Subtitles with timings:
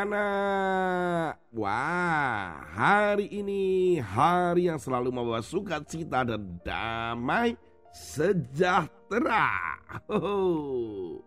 [0.00, 1.32] anak-anak.
[1.52, 7.56] Wah, hari ini hari yang selalu membawa sukacita dan damai
[7.92, 9.76] sejahtera.
[10.08, 11.20] Oh,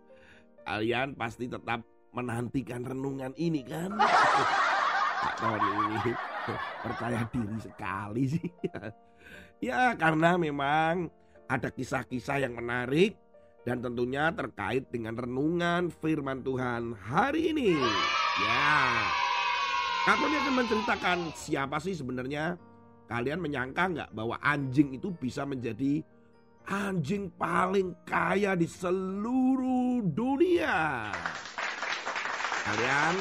[0.64, 1.83] kalian pasti tetap
[2.15, 3.93] menantikan renungan ini kan?
[5.39, 6.11] Tony ini
[6.83, 8.50] percaya diri sekali sih.
[9.71, 11.11] ya karena memang
[11.47, 13.19] ada kisah-kisah yang menarik
[13.64, 17.79] dan tentunya terkait dengan renungan firman Tuhan hari ini.
[18.42, 19.05] Ya,
[20.10, 22.57] Katoni akan menceritakan siapa sih sebenarnya
[23.06, 26.01] kalian menyangka nggak bahwa anjing itu bisa menjadi
[26.65, 31.14] anjing paling kaya di seluruh dunia?
[32.64, 33.16] Kalian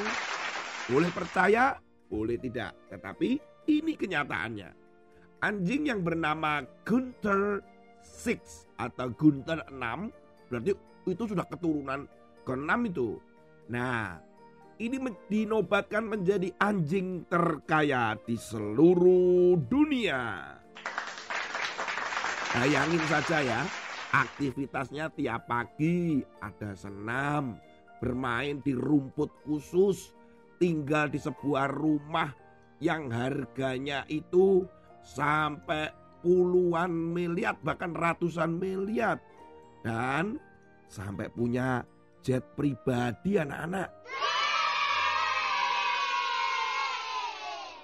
[0.88, 1.77] boleh percaya,
[2.09, 3.37] boleh tidak, tetapi
[3.69, 4.71] ini kenyataannya.
[5.43, 7.60] Anjing yang bernama Gunther
[8.01, 10.77] Six atau Gunther 6 Berarti
[11.09, 12.05] itu sudah keturunan
[12.45, 13.16] ke-6 itu.
[13.73, 14.21] Nah,
[14.80, 14.96] ini
[15.28, 20.56] dinobatkan menjadi anjing terkaya di seluruh dunia.
[22.52, 23.60] Bayangin saja ya,
[24.12, 27.56] aktivitasnya tiap pagi ada senam,
[28.00, 30.12] bermain di rumput khusus,
[30.60, 32.32] tinggal di sebuah rumah
[32.82, 34.68] yang harganya itu
[35.00, 35.90] sampai
[36.23, 39.18] puluhan miliar bahkan ratusan miliar
[39.82, 40.38] dan
[40.87, 41.82] sampai punya
[42.23, 43.90] jet pribadi anak-anak.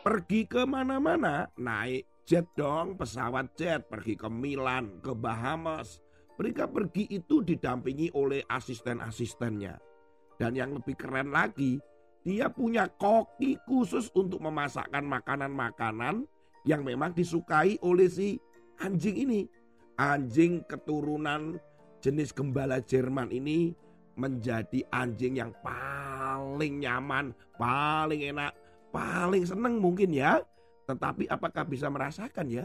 [0.09, 6.01] Pergi ke mana-mana naik jet dong, pesawat jet, pergi ke Milan, ke Bahamas.
[6.41, 9.77] Mereka pergi itu didampingi oleh asisten-asistennya.
[10.41, 11.77] Dan yang lebih keren lagi,
[12.25, 16.25] dia punya koki khusus untuk memasakkan makanan-makanan
[16.65, 18.41] yang memang disukai oleh si
[18.81, 19.45] anjing ini.
[20.01, 21.61] Anjing keturunan
[22.01, 23.77] jenis gembala Jerman ini
[24.17, 28.57] menjadi anjing yang paling nyaman, paling enak,
[28.99, 30.43] paling seneng mungkin ya.
[30.91, 32.65] Tetapi apakah bisa merasakan ya?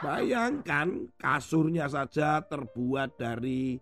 [0.00, 3.76] Bayangkan kasurnya saja terbuat dari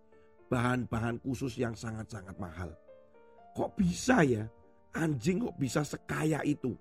[0.51, 2.75] bahan-bahan khusus yang sangat-sangat mahal.
[3.55, 4.43] Kok bisa ya?
[4.91, 6.75] Anjing kok bisa sekaya itu?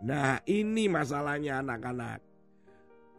[0.00, 2.22] Nah ini masalahnya anak-anak.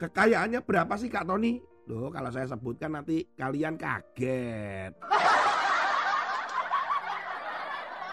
[0.02, 1.62] Kekayaannya berapa sih Kak Tony?
[1.86, 4.96] Loh kalau saya sebutkan nanti kalian kaget.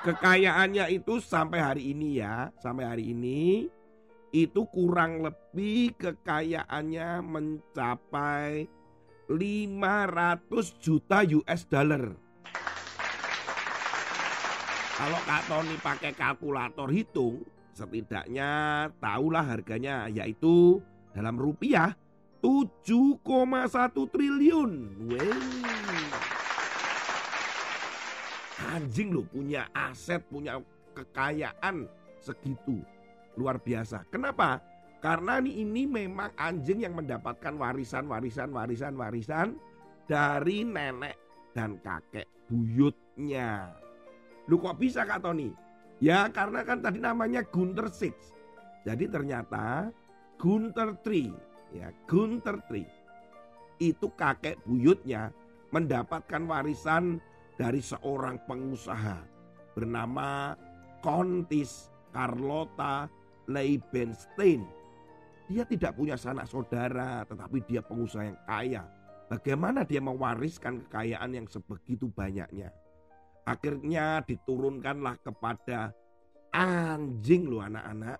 [0.00, 3.68] Kekayaannya itu sampai hari ini ya, sampai hari ini
[4.32, 8.64] itu kurang lebih kekayaannya mencapai
[9.28, 12.16] 500 juta US dollar.
[14.96, 17.44] Kalau Kak Tony pakai kalkulator hitung,
[17.76, 20.80] setidaknya tahulah harganya yaitu
[21.12, 21.92] dalam rupiah
[22.40, 22.88] 7,1
[24.08, 24.72] triliun.
[25.12, 25.69] Wow.
[28.60, 30.60] Anjing loh punya aset, punya
[30.92, 31.88] kekayaan
[32.20, 32.84] segitu.
[33.40, 34.04] Luar biasa.
[34.12, 34.60] Kenapa?
[35.00, 39.48] Karena ini, memang anjing yang mendapatkan warisan, warisan, warisan, warisan
[40.04, 41.16] dari nenek
[41.56, 43.72] dan kakek buyutnya.
[44.44, 45.48] Lu kok bisa Kak Tony?
[46.04, 48.36] Ya karena kan tadi namanya Gunter Six.
[48.84, 49.88] Jadi ternyata
[50.36, 51.32] Gunter Tree,
[51.72, 52.88] ya Gunter Tree.
[53.80, 55.32] Itu kakek buyutnya
[55.72, 57.24] mendapatkan warisan
[57.60, 59.20] dari seorang pengusaha
[59.76, 60.56] bernama
[61.04, 63.04] Kontis Carlota
[63.52, 64.64] Leibenstein.
[65.44, 68.82] Dia tidak punya sanak saudara, tetapi dia pengusaha yang kaya.
[69.28, 72.72] Bagaimana dia mewariskan kekayaan yang sebegitu banyaknya?
[73.44, 75.92] Akhirnya diturunkanlah kepada
[76.48, 78.18] anjing loh anak-anak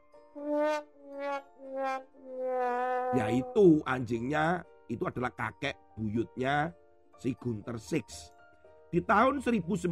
[3.10, 6.70] yaitu anjingnya itu adalah kakek buyutnya
[7.18, 8.30] si Gunter Six.
[8.90, 9.86] Di tahun 1992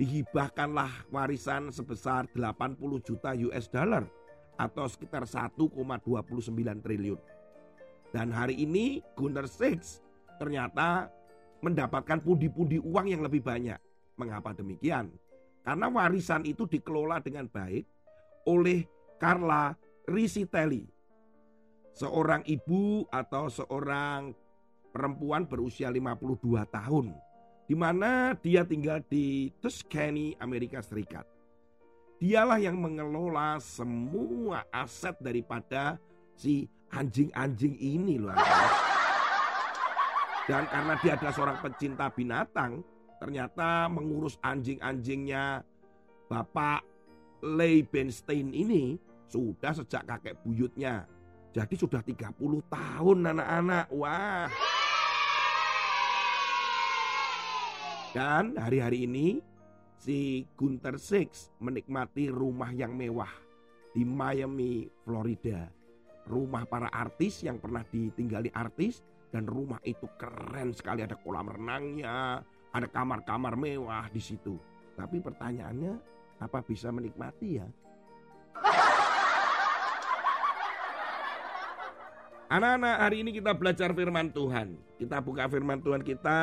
[0.00, 4.08] dihibahkanlah warisan sebesar 80 juta US dollar
[4.56, 5.60] atau sekitar 1,29
[6.80, 7.20] triliun.
[8.16, 10.00] Dan hari ini Gunter Six
[10.40, 11.12] ternyata
[11.60, 13.76] mendapatkan pundi-pundi uang yang lebih banyak.
[14.16, 15.12] Mengapa demikian?
[15.60, 17.84] Karena warisan itu dikelola dengan baik
[18.48, 18.88] oleh
[19.20, 19.76] Carla
[20.08, 20.88] Risitelli.
[21.92, 24.32] Seorang ibu atau seorang
[24.90, 27.14] perempuan berusia 52 tahun.
[27.70, 31.22] Di mana dia tinggal di Tuscany, Amerika Serikat.
[32.18, 35.96] Dialah yang mengelola semua aset daripada
[36.34, 38.36] si anjing-anjing ini loh.
[40.50, 42.82] Dan karena dia adalah seorang pecinta binatang,
[43.22, 45.62] ternyata mengurus anjing-anjingnya
[46.26, 46.82] Bapak
[47.40, 48.98] Leibenstein ini
[49.30, 51.06] sudah sejak kakek buyutnya.
[51.50, 52.34] Jadi sudah 30
[52.66, 53.86] tahun anak-anak.
[53.94, 54.50] Wah.
[58.10, 59.38] Dan hari-hari ini
[59.94, 63.30] si Gunter Six menikmati rumah yang mewah
[63.94, 65.70] di Miami, Florida.
[66.26, 72.42] Rumah para artis yang pernah ditinggali artis dan rumah itu keren sekali ada kolam renangnya,
[72.74, 74.58] ada kamar-kamar mewah di situ.
[74.98, 75.94] Tapi pertanyaannya
[76.42, 77.66] apa bisa menikmati ya?
[82.50, 84.74] Anak-anak, hari ini kita belajar firman Tuhan.
[84.98, 86.38] Kita buka firman Tuhan kita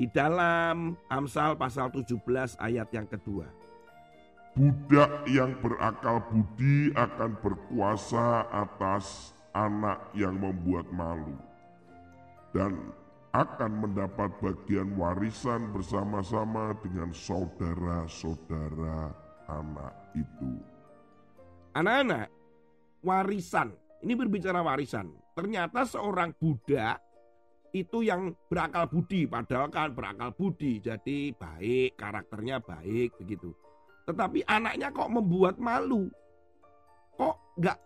[0.00, 3.44] di dalam Amsal pasal 17 ayat yang kedua.
[4.56, 11.36] Budak yang berakal budi akan berkuasa atas anak yang membuat malu
[12.56, 12.80] dan
[13.36, 19.12] akan mendapat bagian warisan bersama-sama dengan saudara-saudara
[19.52, 20.64] anak itu.
[21.76, 22.32] Anak-anak,
[23.04, 23.76] warisan.
[24.00, 25.12] Ini berbicara warisan.
[25.36, 27.09] Ternyata seorang budak
[27.70, 33.54] itu yang berakal budi, padahal kan berakal budi, jadi baik, karakternya baik begitu.
[34.10, 36.10] Tetapi anaknya kok membuat malu.
[37.14, 37.78] Kok nggak,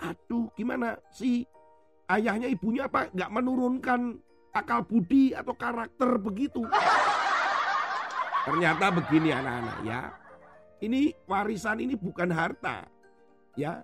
[0.00, 1.44] aduh gimana sih
[2.08, 4.16] ayahnya ibunya apa nggak menurunkan
[4.56, 6.64] akal budi atau karakter begitu.
[8.46, 10.00] Ternyata begini anak-anak ya.
[10.80, 12.88] Ini warisan ini bukan harta.
[13.58, 13.82] Ya.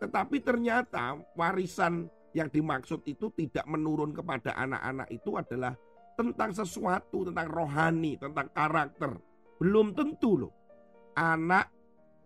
[0.00, 5.78] Tetapi ternyata warisan yang dimaksud itu tidak menurun kepada anak-anak itu adalah
[6.18, 9.14] tentang sesuatu, tentang rohani, tentang karakter.
[9.62, 10.52] Belum tentu loh.
[11.14, 11.70] Anak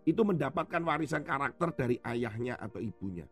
[0.09, 3.29] itu mendapatkan warisan karakter dari ayahnya atau ibunya.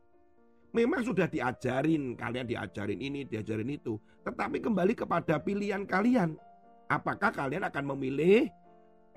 [0.69, 3.97] Memang sudah diajarin, kalian diajarin ini, diajarin itu.
[4.21, 6.38] Tetapi kembali kepada pilihan kalian.
[6.85, 8.45] Apakah kalian akan memilih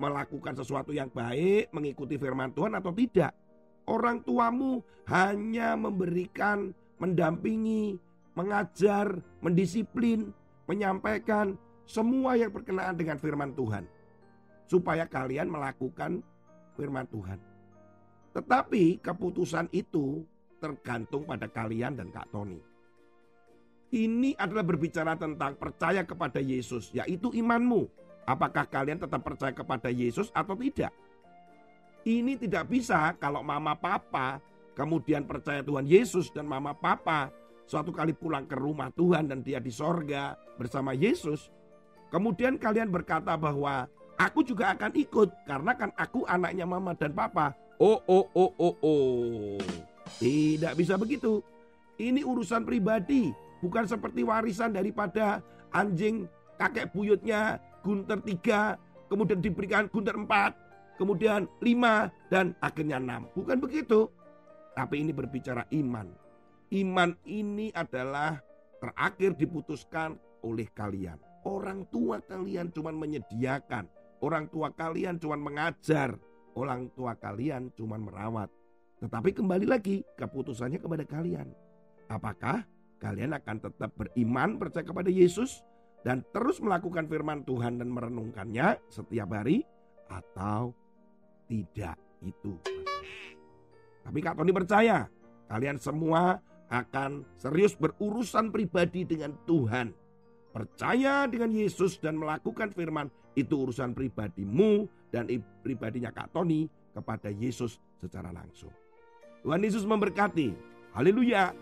[0.01, 3.37] melakukan sesuatu yang baik, mengikuti firman Tuhan atau tidak?
[3.85, 7.97] Orang tuamu hanya memberikan mendampingi,
[8.37, 10.29] mengajar, mendisiplin,
[10.69, 11.57] menyampaikan
[11.89, 13.89] semua yang berkenaan dengan firman Tuhan.
[14.69, 16.21] Supaya kalian melakukan
[16.77, 17.41] firman Tuhan.
[18.31, 20.23] Tetapi keputusan itu
[20.61, 22.61] tergantung pada kalian dan Kak Tony.
[23.91, 27.91] Ini adalah berbicara tentang percaya kepada Yesus, yaitu imanmu.
[28.23, 30.95] Apakah kalian tetap percaya kepada Yesus atau tidak?
[32.07, 34.39] Ini tidak bisa kalau mama papa
[34.77, 37.31] kemudian percaya Tuhan Yesus dan mama papa
[37.71, 41.47] suatu kali pulang ke rumah Tuhan dan dia di sorga bersama Yesus.
[42.11, 43.87] Kemudian kalian berkata bahwa
[44.19, 47.55] aku juga akan ikut karena kan aku anaknya mama dan papa.
[47.79, 49.57] Oh, oh, oh, oh, oh.
[50.19, 51.39] Tidak bisa begitu.
[51.95, 53.31] Ini urusan pribadi,
[53.63, 55.39] bukan seperti warisan daripada
[55.71, 56.27] anjing
[56.59, 58.77] kakek buyutnya Gunter tiga,
[59.09, 60.53] kemudian diberikan Gunter empat,
[61.01, 63.25] kemudian lima, dan akhirnya enam.
[63.33, 64.11] Bukan begitu.
[64.71, 66.07] Tapi ini berbicara iman.
[66.71, 68.39] Iman ini adalah
[68.79, 71.19] terakhir diputuskan oleh kalian.
[71.43, 73.89] Orang tua kalian cuma menyediakan.
[74.21, 76.15] Orang tua kalian cuma mengajar.
[76.55, 78.47] Orang tua kalian cuma merawat.
[79.01, 81.49] Tetapi kembali lagi keputusannya kepada kalian.
[82.07, 82.63] Apakah
[83.01, 85.65] kalian akan tetap beriman percaya kepada Yesus
[86.05, 89.65] dan terus melakukan firman Tuhan dan merenungkannya setiap hari
[90.05, 90.77] atau
[91.49, 92.70] tidak itu.
[94.01, 95.05] Tapi Kak Tony percaya
[95.51, 96.39] kalian semua
[96.71, 99.91] akan serius berurusan pribadi dengan Tuhan.
[100.51, 105.27] Percaya dengan Yesus dan melakukan firman itu urusan pribadimu dan
[105.63, 108.71] pribadinya Kak Tony kepada Yesus secara langsung.
[109.43, 110.51] Tuhan Yesus memberkati.
[110.91, 111.55] Haleluya.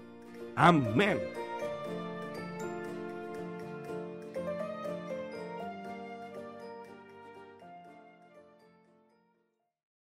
[0.57, 1.48] Amin.